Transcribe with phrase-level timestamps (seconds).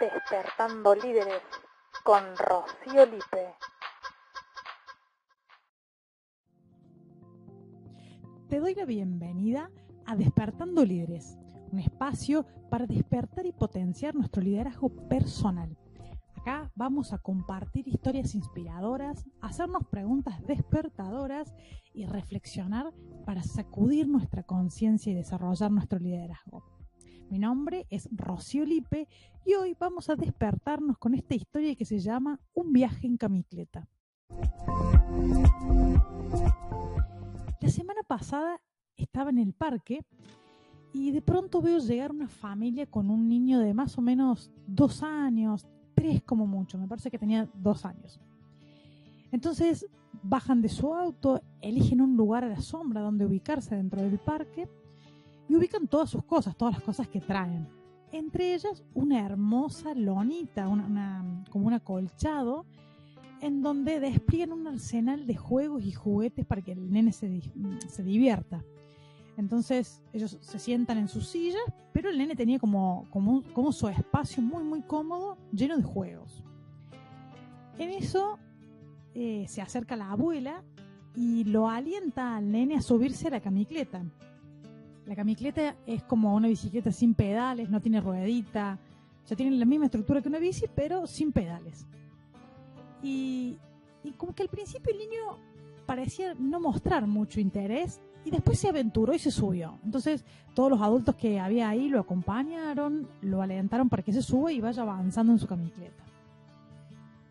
[0.00, 1.42] Despertando Líderes
[2.04, 3.54] con Rocío Lipe.
[8.48, 9.70] Te doy la bienvenida
[10.06, 11.36] a Despertando Líderes,
[11.70, 15.76] un espacio para despertar y potenciar nuestro liderazgo personal.
[16.34, 21.54] Acá vamos a compartir historias inspiradoras, hacernos preguntas despertadoras
[21.92, 22.90] y reflexionar
[23.26, 26.73] para sacudir nuestra conciencia y desarrollar nuestro liderazgo.
[27.30, 29.08] Mi nombre es Rocío Lipe
[29.44, 33.88] y hoy vamos a despertarnos con esta historia que se llama Un viaje en camicleta.
[37.60, 38.60] La semana pasada
[38.96, 40.04] estaba en el parque
[40.92, 45.02] y de pronto veo llegar una familia con un niño de más o menos dos
[45.02, 48.20] años, tres como mucho, me parece que tenía dos años.
[49.32, 49.86] Entonces
[50.22, 54.68] bajan de su auto, eligen un lugar a la sombra donde ubicarse dentro del parque
[55.48, 57.68] y ubican todas sus cosas, todas las cosas que traen.
[58.12, 60.66] Entre ellas una hermosa lonita,
[61.50, 62.64] como un acolchado,
[63.40, 67.42] en donde despliegan un arsenal de juegos y juguetes para que el nene se,
[67.88, 68.64] se divierta.
[69.36, 73.88] Entonces ellos se sientan en sus sillas, pero el nene tenía como, como, como su
[73.88, 76.44] espacio muy, muy cómodo, lleno de juegos.
[77.78, 78.38] En eso
[79.14, 80.62] eh, se acerca la abuela
[81.14, 84.04] y lo alienta al nene a subirse a la camicleta.
[85.06, 88.78] La camicleta es como una bicicleta sin pedales, no tiene ruedita,
[89.24, 91.86] o sea, tiene la misma estructura que una bici, pero sin pedales.
[93.02, 93.58] Y,
[94.16, 95.38] como que al principio el niño
[95.86, 99.78] parecía no mostrar mucho interés y después se aventuró y se subió.
[99.84, 104.52] Entonces todos los adultos que había ahí lo acompañaron, lo alentaron para que se suba
[104.52, 106.02] y vaya avanzando en su camicleta.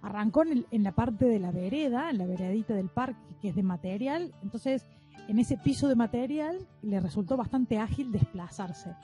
[0.01, 3.55] Arrancó en, en la parte de la vereda, en la veredita del parque, que es
[3.55, 4.85] de material, entonces
[5.27, 8.95] en ese piso de material le resultó bastante ágil desplazarse.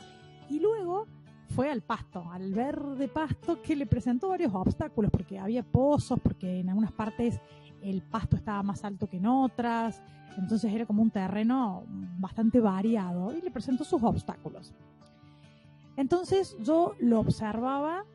[0.50, 1.08] Y luego
[1.50, 6.60] fue al pasto, al verde pasto que le presentó varios obstáculos, porque había pozos, porque
[6.60, 7.40] en algunas partes
[7.82, 10.02] el pasto estaba más alto que en otras,
[10.38, 11.84] entonces era como un terreno
[12.20, 14.74] bastante variado y le presentó sus obstáculos.
[15.98, 18.06] Entonces yo lo observaba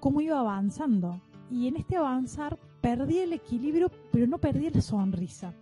[0.00, 5.52] cómo iba avanzando y en este avanzar perdí el equilibrio, pero no perdí la sonrisa.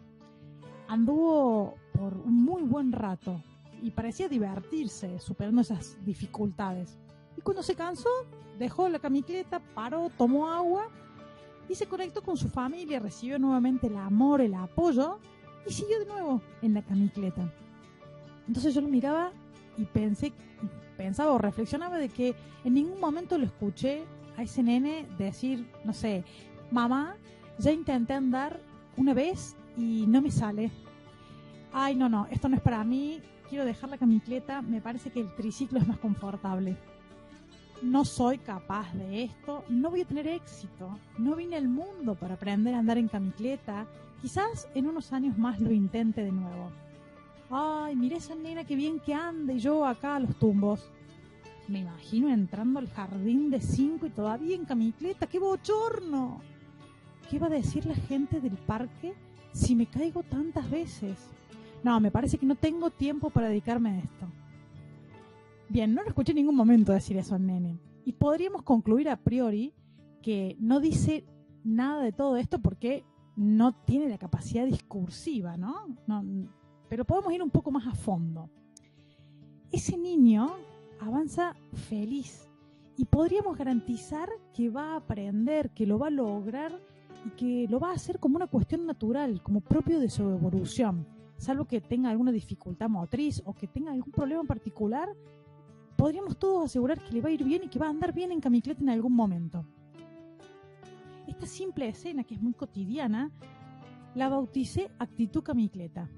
[0.88, 3.42] Anduvo por un muy buen rato
[3.82, 6.98] y parecía divertirse superando esas dificultades.
[7.36, 8.08] Y cuando se cansó,
[8.58, 10.88] dejó la camicleta, paró, tomó agua
[11.68, 15.18] y se conectó con su familia, recibió nuevamente el amor, el apoyo
[15.66, 17.52] y siguió de nuevo en la camicleta.
[18.48, 19.30] Entonces yo lo miraba
[19.76, 20.32] y pensé,
[20.96, 22.34] pensaba o reflexionaba de que
[22.64, 24.04] en ningún momento lo escuché
[24.38, 26.24] a ese nene decir, no sé,
[26.70, 27.16] mamá,
[27.58, 28.58] ya intenté andar
[28.96, 30.70] una vez y no me sale
[31.72, 35.20] ay, no, no, esto no es para mí, quiero dejar la camicleta, me parece que
[35.20, 36.76] el triciclo es más confortable.
[37.82, 40.98] No soy capaz de esto, no voy a tener éxito.
[41.16, 43.86] No vine al mundo para aprender a andar en camicleta.
[44.20, 46.70] Quizás en unos años más lo intente de nuevo.
[47.50, 50.90] Ay, mire esa nena que bien que anda y yo acá a los tumbos.
[51.68, 55.26] Me imagino entrando al jardín de cinco y todavía en camicleta.
[55.26, 56.42] ¡Qué bochorno!
[57.30, 59.14] ¿Qué va a decir la gente del parque
[59.52, 61.16] si me caigo tantas veces?
[61.82, 64.26] No, me parece que no tengo tiempo para dedicarme a esto.
[65.68, 67.78] Bien, no lo escuché en ningún momento decir eso al nene.
[68.04, 69.72] Y podríamos concluir a priori
[70.20, 71.24] que no dice
[71.64, 73.04] nada de todo esto porque
[73.36, 75.96] no tiene la capacidad discursiva, ¿no?
[76.06, 76.48] no
[76.88, 78.50] pero podemos ir un poco más a fondo.
[79.70, 80.50] Ese niño
[80.98, 82.50] avanza feliz
[82.96, 86.72] y podríamos garantizar que va a aprender, que lo va a lograr
[87.24, 91.06] y que lo va a hacer como una cuestión natural, como propio de su evolución
[91.40, 95.08] salvo que tenga alguna dificultad motriz o que tenga algún problema en particular,
[95.96, 98.30] podríamos todos asegurar que le va a ir bien y que va a andar bien
[98.30, 99.64] en camicleta en algún momento.
[101.26, 103.30] Esta simple escena, que es muy cotidiana,
[104.14, 106.10] la bauticé actitud camicleta.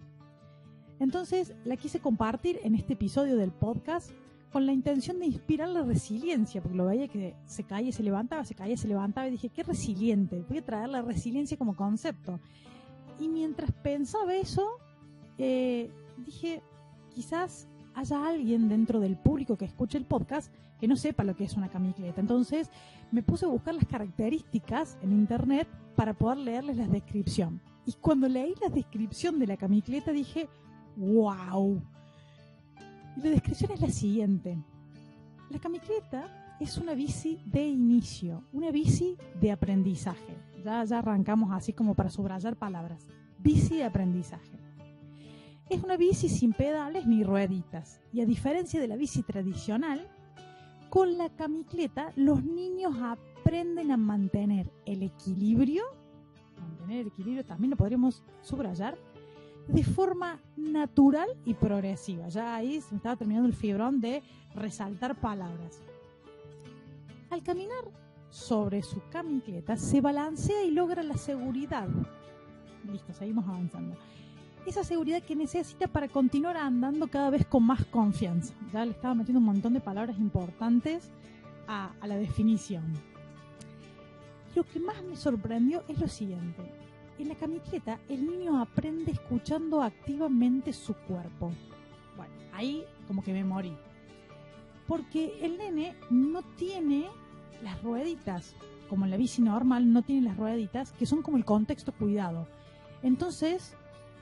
[0.98, 4.10] Entonces la quise compartir en este episodio del podcast
[4.52, 8.02] con la intención de inspirar la resiliencia, porque lo veía que se caía y se
[8.02, 11.56] levantaba, se caía y se levantaba, y dije, qué resiliente, voy a traer la resiliencia
[11.56, 12.38] como concepto.
[13.18, 14.78] Y mientras pensaba eso,
[15.38, 16.62] eh, dije,
[17.14, 20.52] quizás haya alguien dentro del público que escuche el podcast
[20.82, 22.20] que no sepa lo que es una camicleta.
[22.20, 22.68] Entonces
[23.12, 27.60] me puse a buscar las características en internet para poder leerles la descripción.
[27.86, 30.48] Y cuando leí la descripción de la camicleta dije,
[30.96, 31.80] wow.
[33.16, 34.58] Y la descripción es la siguiente.
[35.50, 40.36] La camicleta es una bici de inicio, una bici de aprendizaje.
[40.64, 43.06] Ya, ya arrancamos así como para subrayar palabras.
[43.38, 44.61] Bici de aprendizaje.
[45.68, 50.06] Es una bici sin pedales ni rueditas y a diferencia de la bici tradicional,
[50.90, 55.84] con la camicleta los niños aprenden a mantener el equilibrio,
[56.60, 58.98] mantener el equilibrio también lo podríamos subrayar,
[59.68, 62.28] de forma natural y progresiva.
[62.28, 64.22] Ya ahí se me estaba terminando el fibrón de
[64.54, 65.80] resaltar palabras.
[67.30, 67.84] Al caminar
[68.28, 71.88] sobre su camicleta se balancea y logra la seguridad.
[72.90, 73.96] Listo, seguimos avanzando.
[74.64, 78.54] Esa seguridad que necesita para continuar andando cada vez con más confianza.
[78.72, 81.10] Ya le estaba metiendo un montón de palabras importantes
[81.66, 82.84] a, a la definición.
[84.54, 86.62] Lo que más me sorprendió es lo siguiente.
[87.18, 91.52] En la camicleta el niño aprende escuchando activamente su cuerpo.
[92.16, 93.76] Bueno, ahí como que me morí.
[94.86, 97.06] Porque el nene no tiene
[97.62, 98.54] las rueditas,
[98.88, 102.46] como en la bici normal no tiene las rueditas, que son como el contexto cuidado.
[103.02, 103.76] Entonces,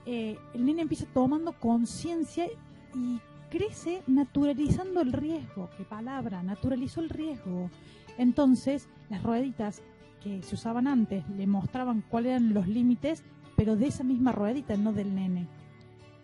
[0.07, 2.47] eh, el nene empieza tomando conciencia
[2.95, 3.21] y
[3.51, 5.69] crece naturalizando el riesgo.
[5.77, 6.43] ¿Qué palabra?
[6.43, 7.71] Naturalizó el riesgo.
[8.17, 9.83] Entonces, las rueditas
[10.23, 13.23] que se usaban antes le mostraban cuáles eran los límites,
[13.57, 15.47] pero de esa misma ruedita, no del nene.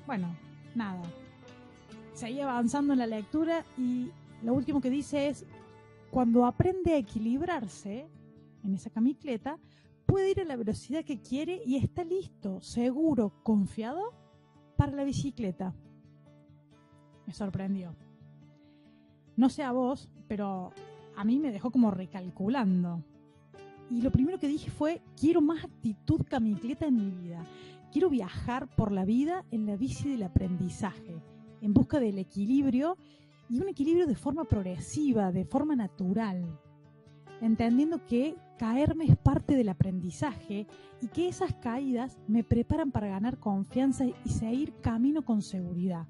[0.06, 0.34] Bueno,
[0.74, 1.02] nada.
[2.14, 4.10] Seguía avanzando en la lectura y
[4.42, 5.44] lo último que dice es,
[6.10, 8.06] cuando aprende a equilibrarse
[8.64, 9.58] en esa camicleta,
[10.16, 14.14] puede ir a la velocidad que quiere y está listo, seguro, confiado
[14.74, 15.74] para la bicicleta.
[17.26, 17.94] Me sorprendió.
[19.36, 20.72] No sé a vos, pero
[21.18, 23.04] a mí me dejó como recalculando.
[23.90, 27.44] Y lo primero que dije fue, quiero más actitud camicleta en mi vida.
[27.92, 31.20] Quiero viajar por la vida en la bici del aprendizaje,
[31.60, 32.96] en busca del equilibrio
[33.50, 36.58] y un equilibrio de forma progresiva, de forma natural,
[37.40, 40.66] entendiendo que caerme es parte del aprendizaje
[41.00, 46.06] y que esas caídas me preparan para ganar confianza y seguir camino con seguridad,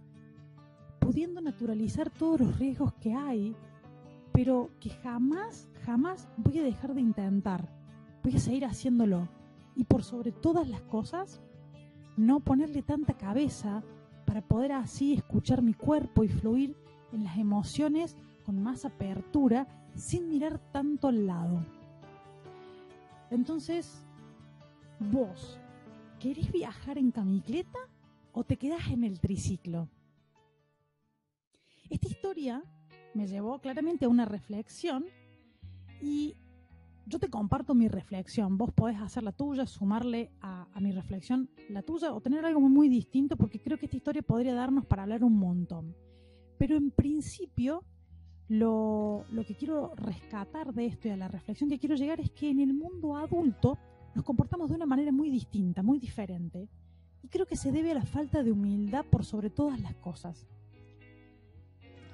[1.00, 3.56] pudiendo naturalizar todos los riesgos que hay,
[4.32, 7.68] pero que jamás, jamás voy a dejar de intentar,
[8.22, 9.28] voy a seguir haciéndolo.
[9.74, 11.42] Y por sobre todas las cosas,
[12.16, 13.82] no ponerle tanta cabeza
[14.24, 16.76] para poder así escuchar mi cuerpo y fluir
[17.12, 19.66] en las emociones con más apertura
[19.96, 21.66] sin mirar tanto al lado.
[23.32, 24.06] Entonces,
[25.00, 25.58] vos,
[26.20, 27.80] ¿querés viajar en camicleta
[28.32, 29.88] o te quedas en el triciclo?
[31.90, 32.62] Esta historia
[33.14, 35.04] me llevó claramente a una reflexión
[36.00, 36.36] y
[37.04, 38.56] yo te comparto mi reflexión.
[38.56, 42.60] Vos podés hacer la tuya, sumarle a, a, mi reflexión la tuya o tener algo
[42.60, 45.96] muy distinto porque creo que esta historia podría darnos para hablar un montón.
[46.58, 47.84] Pero en principio,
[48.48, 52.30] lo, lo, que quiero rescatar de esto y a la reflexión que quiero llegar es
[52.30, 53.78] que en el mundo adulto
[54.14, 56.68] nos comportamos de una manera muy distinta, muy diferente.
[57.22, 60.46] Y creo que se debe a la falta de humildad por sobre todas las cosas.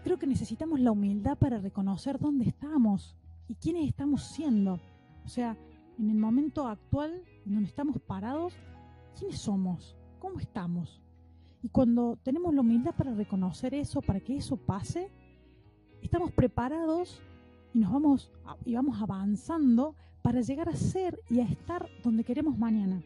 [0.02, 4.80] Creo que necesitamos la humildad para reconocer dónde estamos y quiénes estamos siendo.
[5.24, 5.56] O sea,
[5.98, 8.54] en el momento actual, donde estamos parados,
[9.16, 9.96] ¿quiénes somos?
[10.18, 11.00] ¿Cómo estamos?
[11.62, 15.12] Y cuando tenemos la humildad para reconocer eso, para que eso pase,
[16.02, 17.20] estamos preparados
[17.74, 18.30] y nos vamos
[18.64, 23.02] y vamos avanzando para llegar a ser y a estar donde queremos mañana.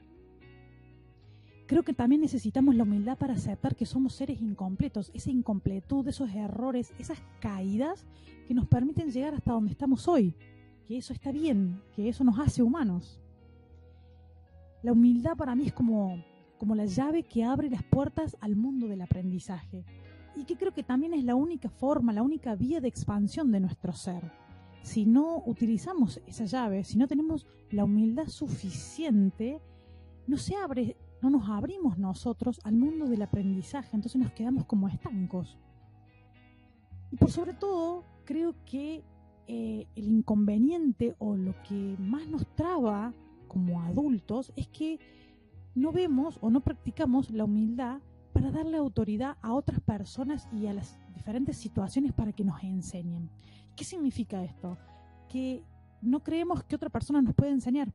[1.67, 6.31] Creo que también necesitamos la humildad para aceptar que somos seres incompletos, esa incompletud, esos
[6.31, 8.07] errores, esas caídas
[8.47, 10.35] que nos permiten llegar hasta donde estamos hoy,
[10.87, 13.21] que eso está bien, que eso nos hace humanos.
[14.83, 16.23] La humildad para mí es como
[16.59, 19.85] como la llave que abre las puertas al mundo del aprendizaje
[20.37, 23.61] y que creo que también es la única forma, la única vía de expansión de
[23.61, 24.31] nuestro ser.
[24.83, 29.61] Si no utilizamos esa llave, si no tenemos la humildad suficiente,
[30.27, 34.89] no se abre, no nos abrimos nosotros al mundo del aprendizaje, entonces nos quedamos como
[34.89, 35.59] estancos.
[37.11, 39.03] Y por sobre todo, creo que
[39.49, 43.15] eh, el inconveniente o lo que más nos traba
[43.49, 44.99] como adultos es que
[45.75, 48.01] no vemos o no practicamos la humildad
[48.37, 53.31] para darle autoridad a otras personas y a las diferentes situaciones para que nos enseñen.
[53.75, 54.77] ¿Qué significa esto?
[55.27, 55.65] Que
[56.03, 57.91] no creemos que otra persona nos puede enseñar.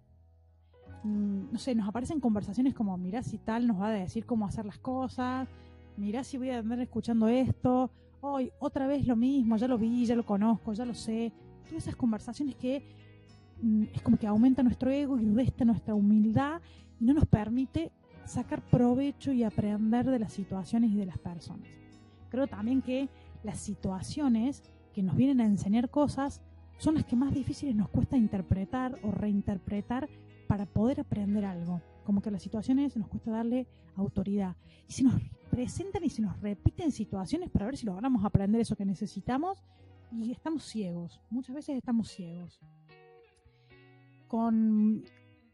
[1.04, 4.48] Mm, no sé, nos aparecen conversaciones como, mira si tal nos va a decir cómo
[4.48, 5.48] hacer las cosas,
[5.96, 10.08] mira si voy a andar escuchando esto, hoy otra vez lo mismo, ya lo vi,
[10.08, 11.32] ya lo conozco, ya lo sé.
[11.68, 12.84] Todas esas conversaciones que
[13.62, 16.62] mm, es como que aumenta nuestro ego y resta nuestra humildad
[17.00, 17.92] y no nos permite
[18.26, 21.68] sacar provecho y aprender de las situaciones y de las personas.
[22.30, 23.10] Creo también que
[23.44, 24.64] las situaciones
[24.94, 26.42] que nos vienen a enseñar cosas
[26.78, 30.10] son las que más difíciles nos cuesta interpretar o reinterpretar
[30.48, 31.82] para poder aprender algo.
[32.04, 34.56] Como que a las situaciones nos cuesta darle autoridad.
[34.88, 35.14] Y si nos
[35.50, 39.64] presentan y si nos repiten situaciones para ver si logramos aprender eso que necesitamos,
[40.12, 42.60] y estamos ciegos, muchas veces estamos ciegos.
[44.28, 45.04] Con,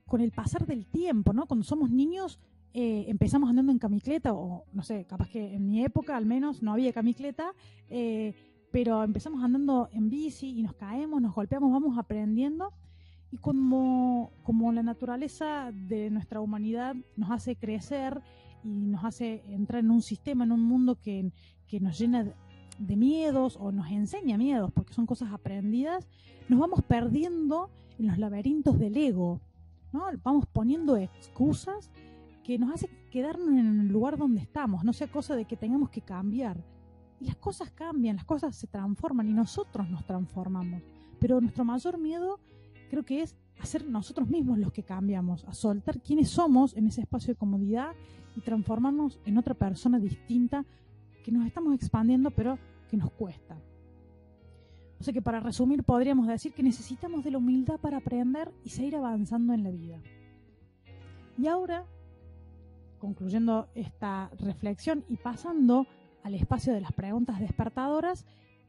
[0.05, 1.45] con el pasar del tiempo, ¿no?
[1.45, 2.39] Cuando somos niños
[2.79, 6.61] eh, empezamos andando en camicleta, o no sé, capaz que en mi época al menos
[6.61, 7.55] no había camicleta,
[7.89, 8.35] eh,
[8.69, 12.71] pero empezamos andando en bici y nos caemos, nos golpeamos, vamos aprendiendo.
[13.31, 18.21] Y como, como la naturaleza de nuestra humanidad nos hace crecer
[18.63, 21.31] y nos hace entrar en un sistema, en un mundo que,
[21.65, 22.31] que nos llena
[22.77, 26.07] de miedos o nos enseña miedos, porque son cosas aprendidas,
[26.47, 29.41] nos vamos perdiendo en los laberintos del ego.
[29.91, 30.05] ¿no?
[30.23, 31.89] Vamos poniendo excusas
[32.47, 35.89] que nos hace quedarnos en el lugar donde estamos, no sea cosa de que tengamos
[35.89, 36.63] que cambiar.
[37.19, 40.81] Y las cosas cambian, las cosas se transforman y nosotros nos transformamos.
[41.19, 42.39] Pero nuestro mayor miedo
[42.89, 47.01] creo que es hacer nosotros mismos los que cambiamos, a soltar quiénes somos en ese
[47.01, 47.91] espacio de comodidad
[48.37, 50.63] y transformarnos en otra persona distinta
[51.25, 52.57] que nos estamos expandiendo pero
[52.89, 53.57] que nos cuesta.
[55.01, 58.69] O sea que para resumir podríamos decir que necesitamos de la humildad para aprender y
[58.69, 59.99] seguir avanzando en la vida.
[61.37, 61.85] Y ahora
[62.97, 65.87] concluyendo esta reflexión y pasando
[66.23, 68.25] al espacio de las preguntas despertadoras,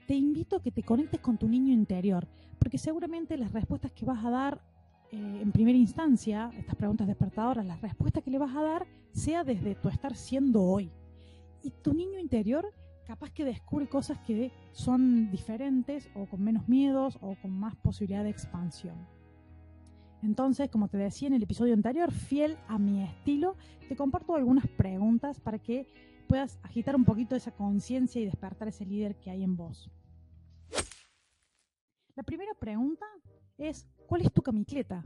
[0.07, 2.27] te invito a que te conectes con tu niño interior,
[2.59, 4.63] porque seguramente las respuestas que vas a dar
[5.11, 9.45] eh, en primera instancia, estas preguntas despertadoras, las respuestas que le vas a dar sea
[9.45, 10.91] desde tu estar siendo hoy.
[11.63, 12.73] Y tu niño interior
[13.07, 18.23] capaz que descubre cosas que son diferentes o con menos miedos o con más posibilidad
[18.23, 19.18] de expansión.
[20.23, 23.57] Entonces, como te decía en el episodio anterior, fiel a mi estilo,
[23.89, 25.87] te comparto algunas preguntas para que
[26.27, 29.91] puedas agitar un poquito esa conciencia y despertar ese líder que hay en vos.
[32.15, 33.07] La primera pregunta
[33.57, 35.05] es, ¿cuál es tu camicleta?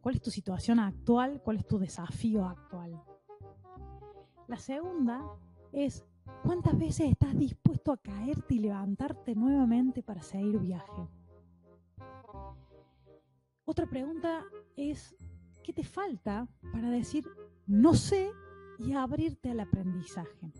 [0.00, 1.40] ¿Cuál es tu situación actual?
[1.42, 3.02] ¿Cuál es tu desafío actual?
[4.48, 5.22] La segunda
[5.72, 6.04] es,
[6.42, 11.08] ¿cuántas veces estás dispuesto a caerte y levantarte nuevamente para seguir viaje?
[13.64, 14.44] Otra pregunta
[14.76, 15.14] es,
[15.62, 17.24] ¿qué te falta para decir
[17.66, 18.30] no sé
[18.78, 20.52] y abrirte al aprendizaje?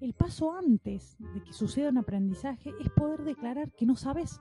[0.00, 4.40] El paso antes de que suceda un aprendizaje es poder declarar que no sabes.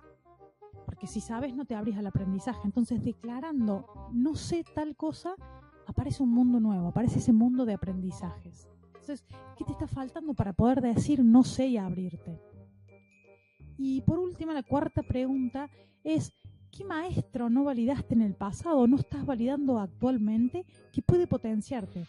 [0.85, 2.61] Porque si sabes no te abrís al aprendizaje.
[2.63, 5.35] Entonces declarando no sé tal cosa,
[5.85, 8.67] aparece un mundo nuevo, aparece ese mundo de aprendizajes.
[8.85, 9.25] Entonces,
[9.57, 12.39] ¿qué te está faltando para poder decir no sé y abrirte?
[13.77, 15.69] Y por último, la cuarta pregunta
[16.03, 16.33] es,
[16.71, 22.05] ¿Qué maestro no validaste en el pasado no estás validando actualmente que puede potenciarte?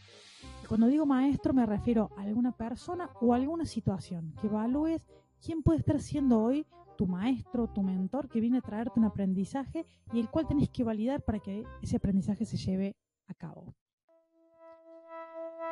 [0.70, 5.04] cuando digo maestro me refiero a alguna persona o alguna situación que evalúes
[5.44, 6.64] quién puede estar siendo hoy
[6.96, 10.84] tu maestro, tu mentor que viene a traerte un aprendizaje y el cual tenés que
[10.84, 12.94] validar para que ese aprendizaje se lleve
[13.26, 13.74] a cabo.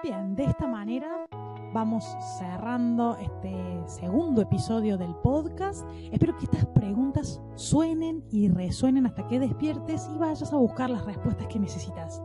[0.02, 1.28] Bien, de esta manera
[1.72, 2.04] vamos
[2.38, 3.54] cerrando este
[3.86, 5.84] segundo episodio del podcast.
[6.12, 11.04] Espero que estas preguntas suenen y resuenen hasta que despiertes y vayas a buscar las
[11.04, 12.22] respuestas que necesitas.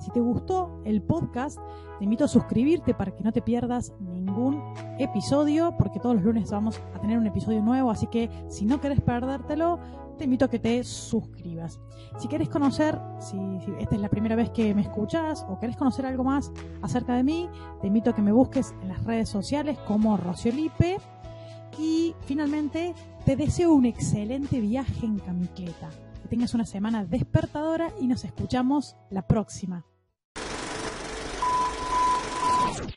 [0.00, 1.58] Si te gustó el podcast,
[1.98, 4.62] te invito a suscribirte para que no te pierdas ningún
[4.98, 8.80] episodio, porque todos los lunes vamos a tener un episodio nuevo, así que si no
[8.80, 9.78] querés perdértelo,
[10.20, 11.80] te invito a que te suscribas.
[12.18, 13.38] Si querés conocer, si,
[13.78, 16.52] esta es la primera vez que me escuchas o querés conocer algo más
[16.82, 17.48] acerca de mí,
[17.80, 20.98] te invito a que me busques en las redes sociales como Rociolipe.
[21.78, 25.88] Y finalmente, te deseo un excelente viaje en camicleta.
[26.20, 29.86] Que tengas una semana despertadora y nos escuchamos la próxima.